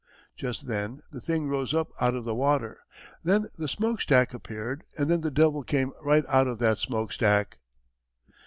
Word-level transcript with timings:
"Just 0.35 0.65
then 0.65 1.01
the 1.11 1.21
thing 1.21 1.47
rose 1.47 1.75
up 1.75 1.89
out 2.01 2.15
of 2.15 2.23
the 2.23 2.33
water, 2.33 2.79
then 3.23 3.45
the 3.59 3.67
smokestack 3.67 4.33
appeared, 4.33 4.83
and 4.97 5.07
then 5.11 5.21
the 5.21 5.29
devil 5.29 5.61
came 5.63 5.91
right 6.01 6.25
out 6.27 6.47
of 6.47 6.57
that 6.57 6.79
smokestack." 6.79 7.59